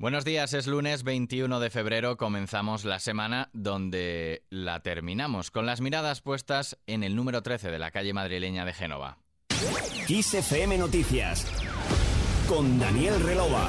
Buenos 0.00 0.24
días, 0.24 0.54
es 0.54 0.66
lunes 0.66 1.02
21 1.02 1.60
de 1.60 1.68
febrero, 1.68 2.16
comenzamos 2.16 2.86
la 2.86 2.98
semana 3.00 3.50
donde 3.52 4.46
la 4.48 4.80
terminamos 4.80 5.50
con 5.50 5.66
las 5.66 5.82
miradas 5.82 6.22
puestas 6.22 6.78
en 6.86 7.02
el 7.02 7.14
número 7.14 7.42
13 7.42 7.70
de 7.70 7.78
la 7.78 7.90
calle 7.90 8.14
madrileña 8.14 8.64
de 8.64 8.72
Génova. 8.72 9.18
FM 10.08 10.78
Noticias 10.78 11.46
con 12.48 12.78
Daniel 12.78 13.22
Relova. 13.22 13.68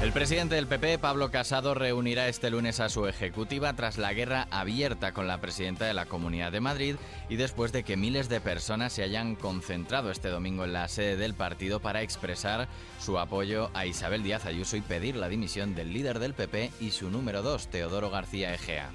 El 0.00 0.12
presidente 0.12 0.54
del 0.54 0.68
PP, 0.68 1.00
Pablo 1.00 1.32
Casado, 1.32 1.74
reunirá 1.74 2.28
este 2.28 2.50
lunes 2.50 2.78
a 2.78 2.88
su 2.88 3.08
ejecutiva 3.08 3.72
tras 3.72 3.98
la 3.98 4.12
guerra 4.12 4.46
abierta 4.52 5.10
con 5.12 5.26
la 5.26 5.40
presidenta 5.40 5.86
de 5.86 5.92
la 5.94 6.06
Comunidad 6.06 6.52
de 6.52 6.60
Madrid 6.60 6.94
y 7.28 7.34
después 7.34 7.72
de 7.72 7.82
que 7.82 7.96
miles 7.96 8.28
de 8.28 8.40
personas 8.40 8.92
se 8.92 9.02
hayan 9.02 9.34
concentrado 9.34 10.12
este 10.12 10.28
domingo 10.28 10.64
en 10.64 10.72
la 10.72 10.86
sede 10.86 11.16
del 11.16 11.34
partido 11.34 11.80
para 11.80 12.02
expresar 12.02 12.68
su 13.00 13.18
apoyo 13.18 13.70
a 13.74 13.86
Isabel 13.86 14.22
Díaz 14.22 14.46
Ayuso 14.46 14.76
y 14.76 14.82
pedir 14.82 15.16
la 15.16 15.28
dimisión 15.28 15.74
del 15.74 15.92
líder 15.92 16.20
del 16.20 16.32
PP 16.32 16.70
y 16.78 16.92
su 16.92 17.10
número 17.10 17.42
2, 17.42 17.66
Teodoro 17.66 18.08
García 18.08 18.54
Egea. 18.54 18.90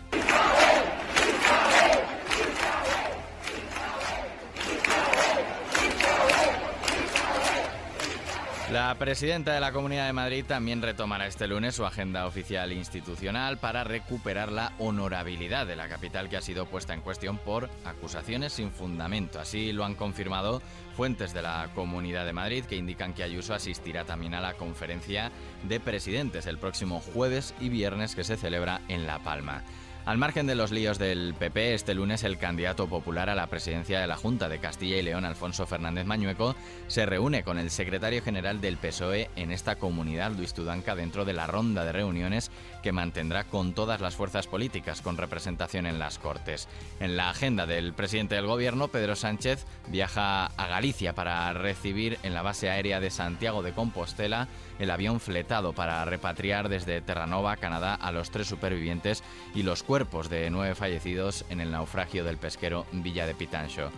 La 8.72 8.96
presidenta 8.96 9.54
de 9.54 9.60
la 9.60 9.74
Comunidad 9.74 10.08
de 10.08 10.14
Madrid 10.14 10.46
también 10.48 10.82
retomará 10.82 11.28
este 11.28 11.48
lunes 11.48 11.76
su 11.76 11.86
agenda 11.86 12.26
oficial 12.26 12.72
institucional 12.72 13.58
para 13.58 13.84
recuperar 13.84 14.52
la 14.52 14.72
honorabilidad 14.80 15.68
de 15.68 15.76
la 15.76 15.90
capital 15.90 16.30
que 16.30 16.38
ha 16.38 16.42
sido 16.42 16.66
puesta 16.66 16.94
en 16.94 17.02
cuestión 17.02 17.38
por 17.38 17.70
acusaciones 17.84 18.54
sin 18.54 18.72
fundamento. 18.72 19.40
Así 19.40 19.74
lo 19.74 19.84
han 19.84 19.96
confirmado 19.96 20.62
fuentes 20.96 21.34
de 21.34 21.42
la 21.42 21.70
Comunidad 21.76 22.26
de 22.26 22.34
Madrid 22.34 22.64
que 22.64 22.78
indican 22.78 23.14
que 23.14 23.24
Ayuso 23.24 23.54
asistirá 23.54 24.06
también 24.06 24.34
a 24.34 24.42
la 24.42 24.54
conferencia 24.54 25.30
de 25.68 25.80
presidentes 25.82 26.48
el 26.48 26.58
próximo 26.58 27.02
jueves 27.02 27.54
y 27.60 27.68
viernes 27.68 28.16
que 28.16 28.24
se 28.24 28.38
celebra 28.38 28.82
en 28.88 29.06
La 29.06 29.20
Palma. 29.20 29.62
Al 30.06 30.18
margen 30.18 30.48
de 30.48 30.56
los 30.56 30.74
líos 30.74 31.00
del 31.00 31.34
PP, 31.34 31.74
este 31.74 31.94
lunes 31.94 32.26
el 32.26 32.38
candidato 32.38 32.88
popular 32.88 33.30
a 33.30 33.36
la 33.36 33.48
presidencia 33.48 34.02
de 34.02 34.08
la 34.08 34.18
Junta 34.18 34.50
de 34.50 34.60
Castilla 34.60 34.98
y 34.98 35.02
León, 35.02 35.24
Alfonso 35.24 35.66
Fernández 35.66 36.06
Mañueco, 36.06 36.58
se 36.88 37.06
reúne 37.06 37.44
con 37.44 37.58
el 37.58 37.72
secretario 37.72 38.22
general 38.22 38.60
del 38.60 38.76
PSOE 38.76 39.30
en 39.38 39.54
esta 39.54 39.78
comunidad, 39.78 40.34
Luis 40.34 40.54
Tudanca, 40.54 40.94
dentro 40.96 41.24
de 41.24 41.32
la 41.32 41.48
ronda 41.48 41.86
de 41.86 41.94
reuniones 41.94 42.52
que 42.84 42.92
mantendrá 42.92 43.46
con 43.46 43.72
todas 43.74 44.02
las 44.02 44.16
fuerzas 44.16 44.46
políticas 44.46 45.02
con 45.02 45.16
representación 45.16 45.86
en 45.86 46.00
las 46.00 46.20
Cortes. 46.20 46.68
En 47.00 47.16
la 47.16 47.30
agenda 47.30 47.66
del 47.66 47.94
presidente 47.94 48.36
del 48.36 48.46
Gobierno, 48.46 48.90
Pedro 48.90 49.16
Sánchez 49.16 49.66
viaja 49.88 50.48
a 50.48 50.68
Galicia 50.68 51.16
para 51.16 51.54
recibir 51.54 52.20
en 52.24 52.34
la 52.34 52.42
base 52.42 52.70
aérea 52.70 53.00
de 53.00 53.10
Santiago 53.10 53.64
de 53.64 53.72
Compostela 53.72 54.50
el 54.80 54.92
avión 54.92 55.22
fletado 55.22 55.72
para 55.72 56.04
repatriar 56.04 56.68
desde 56.68 57.00
Terranova, 57.00 57.56
Canadá, 57.56 57.96
a 57.96 58.12
los 58.12 58.32
tres 58.32 58.48
supervivientes 58.48 59.24
y 59.56 59.64
los 59.64 59.82
cuerpos 59.94 60.28
de 60.28 60.50
nueve 60.50 60.74
fallecidos 60.74 61.46
en 61.52 61.62
el 61.62 61.70
naufragio 61.70 62.24
del 62.24 62.38
pesquero 62.38 62.88
Villa 62.94 63.28
de 63.28 63.36
Pitancho. 63.36 63.92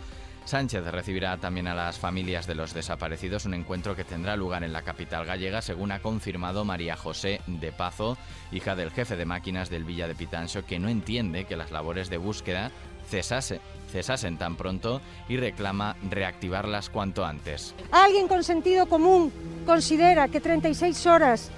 Sánchez 0.44 0.84
recibirá 0.84 1.38
también 1.38 1.68
a 1.68 1.74
las 1.74 1.98
familias 1.98 2.46
de 2.46 2.54
los 2.54 2.74
desaparecidos 2.74 3.46
un 3.46 3.54
encuentro 3.54 3.96
que 3.96 4.04
tendrá 4.04 4.36
lugar 4.36 4.62
en 4.62 4.74
la 4.74 4.82
capital 4.82 5.24
gallega, 5.24 5.62
según 5.62 5.92
ha 5.92 6.00
confirmado 6.00 6.66
María 6.66 6.98
José 6.98 7.40
de 7.46 7.72
Pazo, 7.72 8.18
hija 8.52 8.76
del 8.76 8.90
jefe 8.90 9.16
de 9.16 9.24
máquinas 9.24 9.70
del 9.70 9.84
Villa 9.84 10.06
de 10.06 10.14
Pitancho, 10.14 10.66
que 10.66 10.78
no 10.78 10.90
entiende 10.90 11.46
que 11.46 11.56
las 11.56 11.70
labores 11.70 12.10
de 12.10 12.18
búsqueda 12.18 12.72
cesasen 13.08 14.36
tan 14.36 14.56
pronto 14.56 15.00
y 15.30 15.38
reclama 15.38 15.96
reactivarlas 16.10 16.90
cuanto 16.90 17.24
antes. 17.24 17.74
Alguien 17.90 18.28
con 18.28 18.44
sentido 18.44 18.84
común 18.84 19.32
considera 19.64 20.28
que 20.28 20.42
36 20.42 21.06
horas 21.06 21.50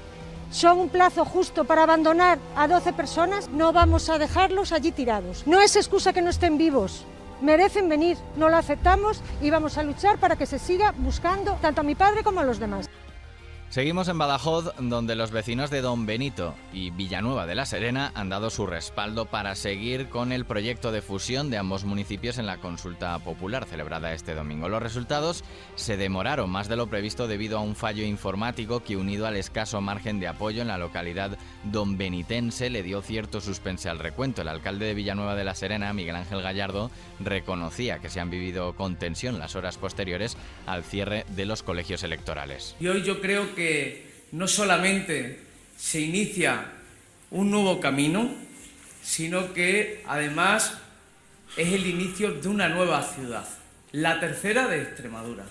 son 0.51 0.79
un 0.79 0.89
plazo 0.89 1.25
justo 1.25 1.65
para 1.65 1.83
abandonar 1.83 2.39
a 2.57 2.69
12 2.69 2.93
personas, 2.93 3.49
no 3.49 3.73
vamos 3.73 4.09
a 4.09 4.19
dejarlos 4.19 4.73
allí 4.73 4.93
tirados. 4.93 5.47
No 5.47 5.61
es 5.61 5.77
excusa 5.77 6.13
que 6.13 6.23
no 6.23 6.31
estén 6.31 6.59
vivos. 6.59 7.05
Merecen 7.41 7.89
venir, 7.89 8.17
no 8.37 8.49
lo 8.49 8.57
aceptamos 8.57 9.23
y 9.41 9.51
vamos 9.51 9.79
a 9.79 9.83
luchar 9.83 10.19
para 10.19 10.37
que 10.37 10.47
se 10.47 10.59
siga 10.59 10.93
buscando 10.97 11.53
tanto 11.61 11.83
a 11.83 11.85
mi 11.85 11.95
padre 11.95 12.25
como 12.25 12.41
a 12.41 12.45
los 12.45 12.59
demás. 12.59 12.89
Seguimos 13.71 14.09
en 14.09 14.17
Badajoz, 14.17 14.73
donde 14.79 15.15
los 15.15 15.31
vecinos 15.31 15.69
de 15.69 15.83
Don 15.83 16.07
Benito 16.07 16.55
y 16.73 16.89
Villanueva 16.89 17.47
de 17.47 17.55
la 17.55 17.67
Serena 17.67 18.13
han 18.15 18.31
dado 18.31 18.49
su 18.49 18.67
respaldo 18.67 19.27
para 19.27 19.55
seguir 19.55 20.09
con 20.09 20.33
el 20.33 20.47
proyecto 20.47 20.91
de 20.91 21.03
fusión 21.03 21.51
de 21.51 21.59
ambos 21.59 21.85
municipios 21.85 22.39
en 22.39 22.47
la 22.47 22.57
consulta 22.57 23.19
popular 23.19 23.67
celebrada 23.67 24.15
este 24.15 24.35
domingo. 24.35 24.71
Los 24.71 24.83
resultados 24.83 25.45
se 25.75 25.99
demoraron 25.99 26.49
más 26.49 26.69
de 26.69 26.77
lo 26.77 26.87
previsto 26.87 27.29
debido 27.29 27.59
a 27.59 27.61
un 27.61 27.77
fallo 27.77 28.05
informático 28.05 28.83
que, 28.83 28.97
unido 28.97 29.27
al 29.27 29.37
escaso 29.37 29.83
margen 29.83 30.19
de 30.19 30.29
apoyo 30.29 30.63
en 30.63 30.69
la 30.69 30.79
localidad 30.79 31.37
don 31.65 31.99
benitense, 31.99 32.71
le 32.71 32.83
dio 32.83 33.03
cierto 33.03 33.43
suspense 33.43 33.91
al 33.91 33.99
recuento. 33.99 34.41
El 34.41 34.49
alcalde 34.49 34.87
de 34.87 34.95
Villanueva 34.95 35.35
de 35.35 35.45
la 35.45 35.55
Serena, 35.55 35.93
Miguel 35.93 36.17
Ángel 36.17 36.41
Gallardo, 36.41 36.91
reconocía 37.21 37.99
que 37.99 38.09
se 38.09 38.21
han 38.21 38.31
vivido 38.31 38.75
con 38.77 38.97
tensión 38.97 39.39
las 39.39 39.57
horas 39.57 39.77
posteriores 39.77 40.39
al 40.65 40.85
cierre 40.85 41.27
de 41.37 41.45
los 41.45 41.63
colegios 41.63 42.03
electorales. 42.03 42.75
Y 42.81 42.87
hoy 42.87 43.03
yo 43.03 43.21
creo 43.21 43.58
que 43.59 44.07
no 44.31 44.47
solamente 44.47 45.41
se 45.77 46.01
inicia 46.01 46.65
un 47.33 47.51
nuevo 47.51 47.81
camino, 47.81 48.33
sino 49.03 49.53
que 49.53 50.05
además 50.07 50.79
es 51.57 51.73
el 51.73 51.87
inicio 51.87 52.35
de 52.35 52.49
una 52.49 52.69
nueva 52.69 53.03
ciudad, 53.03 53.47
la 53.91 54.21
tercera 54.21 54.69
de 54.69 54.83
Extremadura, 54.83 55.45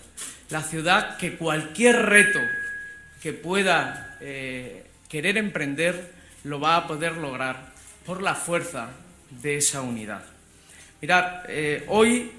la 0.49 0.63
ciudad 0.63 1.17
que 1.17 1.35
cualquier 1.35 1.97
reto 2.05 2.39
que 3.21 3.33
pueda 3.33 4.17
eh, 4.21 4.85
querer 5.09 5.37
emprender 5.37 6.13
lo 6.45 6.61
va 6.61 6.77
a 6.77 6.87
poder 6.87 7.17
lograr 7.17 7.73
por 8.05 8.21
la 8.21 8.35
fuerza 8.35 8.89
de 9.29 9.57
esa 9.57 9.81
unidad. 9.81 10.23
Mirad, 11.01 11.43
eh, 11.49 11.83
hoy 11.89 12.31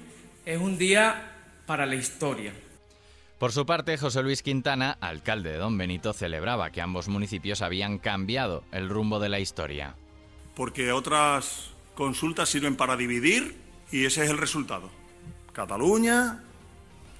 es 0.45 0.57
un 0.57 0.79
día 0.79 1.29
para 1.67 1.85
la 1.85 1.95
historia. 1.95 2.53
Por 3.39 3.53
su 3.53 3.65
parte, 3.65 3.97
José 3.97 4.21
Luis 4.21 4.43
Quintana, 4.43 4.97
alcalde 4.99 5.51
de 5.51 5.57
Don 5.59 5.77
Benito, 5.77 6.11
celebraba 6.11 6.71
que 6.71 6.81
ambos 6.81 7.07
municipios 7.07 7.61
habían 7.61 7.97
cambiado 7.97 8.65
el 8.73 8.89
rumbo 8.89 9.21
de 9.21 9.29
la 9.29 9.39
historia. 9.39 9.95
Porque 10.55 10.91
otras 10.91 11.71
consultas 11.95 12.49
sirven 12.49 12.75
para 12.75 12.97
dividir 12.97 13.55
y 13.93 14.03
ese 14.03 14.25
es 14.25 14.29
el 14.29 14.37
resultado. 14.37 14.89
Cataluña 15.53 16.43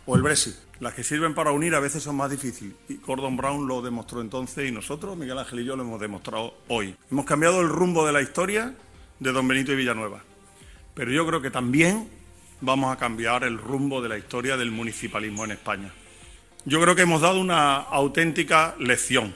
o 0.06 0.18
el 0.18 0.22
Brexit. 0.22 0.56
Las 0.82 0.94
que 0.94 1.06
sirven 1.06 1.34
para 1.34 1.54
unir 1.54 1.74
a 1.74 1.80
veces 1.80 2.04
son 2.04 2.18
más 2.18 2.30
difíciles. 2.30 2.76
Y 2.90 2.98
Gordon 2.98 3.38
Brown 3.38 3.66
lo 3.66 3.82
demostró 3.82 4.20
entonces 4.20 4.68
y 4.68 4.74
nosotros, 4.74 5.16
Miguel 5.16 5.40
Ángel 5.40 5.62
y 5.62 5.66
yo, 5.66 5.78
lo 5.78 5.84
hemos 5.84 6.02
demostrado 6.02 6.54
hoy. 6.68 6.98
Hemos 7.10 7.24
cambiado 7.24 7.62
el 7.62 7.70
rumbo 7.70 8.06
de 8.06 8.12
la 8.12 8.22
historia 8.22 8.76
de 9.20 9.32
Don 9.32 9.48
Benito 9.48 9.72
y 9.72 9.78
Villanueva. 9.78 10.22
Pero 10.96 11.12
yo 11.12 11.26
creo 11.26 11.42
que 11.42 11.50
también 11.50 12.10
vamos 12.60 12.94
a 12.94 12.98
cambiar 12.98 13.46
el 13.46 13.58
rumbo 13.58 14.02
de 14.02 14.10
la 14.10 14.18
historia 14.18 14.58
del 14.58 14.72
municipalismo 14.72 15.46
en 15.46 15.52
España. 15.52 15.94
Yo 16.66 16.82
creo 16.82 16.96
que 16.96 17.04
hemos 17.04 17.22
dado 17.22 17.40
una 17.40 17.78
auténtica 17.78 18.76
lección. 18.80 19.34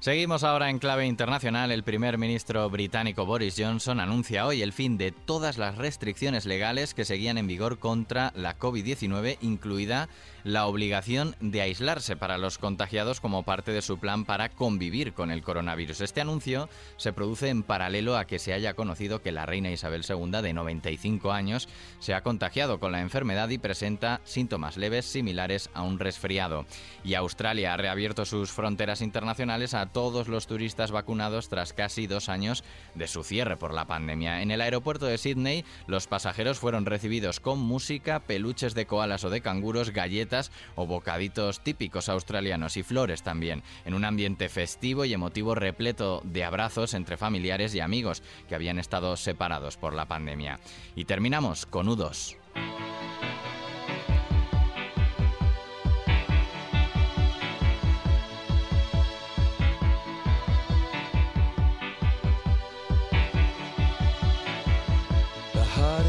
Seguimos 0.00 0.44
ahora 0.44 0.70
en 0.70 0.78
clave 0.78 1.04
internacional. 1.04 1.70
El 1.70 1.82
primer 1.82 2.16
ministro 2.16 2.70
británico 2.70 3.26
Boris 3.26 3.56
Johnson 3.58 4.00
anuncia 4.00 4.46
hoy 4.46 4.62
el 4.62 4.72
fin 4.72 4.96
de 4.96 5.12
todas 5.12 5.58
las 5.58 5.76
restricciones 5.76 6.46
legales 6.46 6.94
que 6.94 7.04
seguían 7.04 7.36
en 7.36 7.46
vigor 7.46 7.78
contra 7.78 8.32
la 8.34 8.58
COVID-19, 8.58 9.36
incluida 9.42 10.08
la 10.42 10.66
obligación 10.66 11.36
de 11.40 11.60
aislarse 11.60 12.16
para 12.16 12.38
los 12.38 12.56
contagiados 12.56 13.20
como 13.20 13.42
parte 13.42 13.72
de 13.72 13.82
su 13.82 13.98
plan 13.98 14.24
para 14.24 14.48
convivir 14.48 15.12
con 15.12 15.30
el 15.30 15.42
coronavirus. 15.42 16.00
Este 16.00 16.22
anuncio 16.22 16.70
se 16.96 17.12
produce 17.12 17.50
en 17.50 17.62
paralelo 17.62 18.16
a 18.16 18.24
que 18.24 18.38
se 18.38 18.54
haya 18.54 18.72
conocido 18.72 19.20
que 19.20 19.32
la 19.32 19.44
reina 19.44 19.70
Isabel 19.70 20.06
II, 20.08 20.40
de 20.40 20.54
95 20.54 21.30
años, 21.30 21.68
se 21.98 22.14
ha 22.14 22.22
contagiado 22.22 22.80
con 22.80 22.92
la 22.92 23.02
enfermedad 23.02 23.50
y 23.50 23.58
presenta 23.58 24.22
síntomas 24.24 24.78
leves 24.78 25.04
similares 25.04 25.68
a 25.74 25.82
un 25.82 25.98
resfriado. 25.98 26.64
Y 27.04 27.12
Australia 27.12 27.74
ha 27.74 27.76
reabierto 27.76 28.24
sus 28.24 28.50
fronteras 28.50 29.02
internacionales 29.02 29.74
a 29.74 29.89
todos 29.92 30.28
los 30.28 30.46
turistas 30.46 30.90
vacunados 30.90 31.48
tras 31.48 31.72
casi 31.72 32.06
dos 32.06 32.28
años 32.28 32.64
de 32.94 33.08
su 33.08 33.24
cierre 33.24 33.56
por 33.56 33.74
la 33.74 33.86
pandemia. 33.86 34.42
En 34.42 34.50
el 34.50 34.60
aeropuerto 34.60 35.06
de 35.06 35.18
Sydney, 35.18 35.64
los 35.86 36.06
pasajeros 36.06 36.58
fueron 36.58 36.86
recibidos 36.86 37.40
con 37.40 37.58
música, 37.58 38.20
peluches 38.20 38.74
de 38.74 38.86
koalas 38.86 39.24
o 39.24 39.30
de 39.30 39.40
canguros, 39.40 39.90
galletas, 39.90 40.50
o 40.74 40.86
bocaditos 40.86 41.60
típicos 41.60 42.08
australianos 42.08 42.76
y 42.76 42.82
flores 42.82 43.22
también, 43.22 43.62
en 43.84 43.94
un 43.94 44.04
ambiente 44.04 44.48
festivo 44.48 45.04
y 45.04 45.12
emotivo 45.12 45.54
repleto 45.54 46.20
de 46.24 46.44
abrazos 46.44 46.94
entre 46.94 47.16
familiares 47.16 47.74
y 47.74 47.80
amigos 47.80 48.22
que 48.48 48.54
habían 48.54 48.78
estado 48.78 49.16
separados 49.16 49.76
por 49.76 49.94
la 49.94 50.06
pandemia. 50.06 50.60
Y 50.94 51.04
terminamos 51.04 51.66
con 51.66 51.86
U2. 51.88 52.89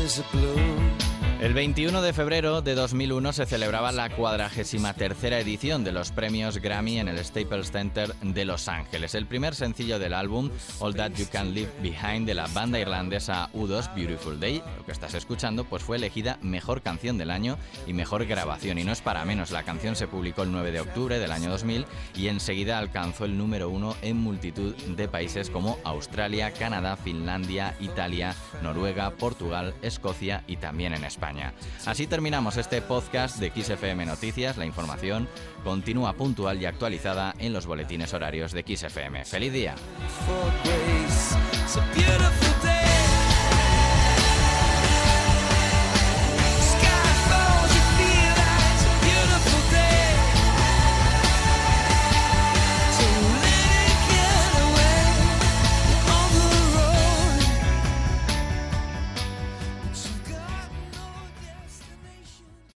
is 0.02 0.18
a 0.18 0.24
blue. 0.32 1.11
El 1.42 1.56
21 1.56 2.04
de 2.04 2.14
febrero 2.14 2.62
de 2.62 2.76
2001 2.76 3.34
se 3.34 3.48
celebraba 3.48 3.92
la 3.92 4.12
43 4.12 5.24
edición 5.42 5.84
de 5.84 5.92
los 5.92 6.12
premios 6.12 6.60
Grammy 6.60 7.00
en 7.00 7.08
el 7.08 7.18
Staples 7.26 7.72
Center 7.72 8.14
de 8.22 8.46
Los 8.46 8.68
Ángeles. 8.68 9.16
El 9.16 9.26
primer 9.26 9.56
sencillo 9.56 9.98
del 9.98 10.14
álbum, 10.14 10.52
All 10.78 10.94
That 10.94 11.14
You 11.14 11.26
Can 11.32 11.56
Leave 11.56 11.72
Behind, 11.82 12.28
de 12.28 12.36
la 12.36 12.46
banda 12.46 12.80
irlandesa 12.80 13.50
U2 13.56 13.92
Beautiful 13.96 14.40
Day, 14.40 14.62
lo 14.78 14.86
que 14.86 14.92
estás 14.92 15.16
escuchando, 15.16 15.64
pues 15.64 15.82
fue 15.82 15.98
elegida 15.98 16.38
mejor 16.44 16.84
canción 16.84 17.18
del 17.18 17.32
año 17.32 17.58
y 17.88 17.94
mejor 17.94 18.24
grabación. 18.26 18.78
Y 18.78 18.84
no 18.84 18.92
es 18.92 19.02
para 19.02 19.26
menos, 19.26 19.50
la 19.50 19.64
canción 19.64 19.96
se 19.96 20.08
publicó 20.08 20.44
el 20.44 20.52
9 20.52 20.72
de 20.72 20.82
octubre 20.82 21.18
del 21.18 21.32
año 21.32 21.50
2000 21.50 21.88
y 22.18 22.28
enseguida 22.28 22.78
alcanzó 22.78 23.26
el 23.26 23.36
número 23.36 23.68
uno 23.68 23.96
en 24.04 24.18
multitud 24.18 24.76
de 24.76 25.08
países 25.08 25.50
como 25.50 25.80
Australia, 25.86 26.52
Canadá, 26.52 26.98
Finlandia, 26.98 27.76
Italia, 27.80 28.36
Noruega, 28.62 29.10
Portugal, 29.10 29.74
Escocia 29.82 30.44
y 30.46 30.58
también 30.58 30.94
en 30.94 31.04
Así 31.86 32.08
terminamos 32.08 32.58
este 32.58 32.82
podcast 32.82 33.38
de 33.38 33.52
XFM 33.52 34.06
Noticias. 34.06 34.58
La 34.58 34.66
información 34.66 35.28
continúa 35.64 36.14
puntual 36.14 36.62
y 36.62 36.66
actualizada 36.66 37.34
en 37.40 37.54
los 37.54 37.66
boletines 37.66 38.14
horarios 38.14 38.52
de 38.52 38.64
XFM. 38.64 39.26
¡Feliz 39.26 39.54
día! 39.54 39.76